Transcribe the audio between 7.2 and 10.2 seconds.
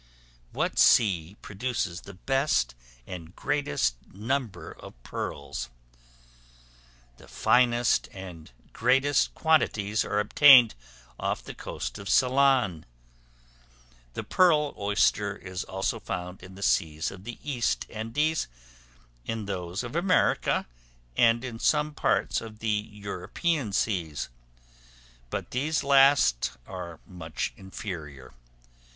finest and greatest quantities are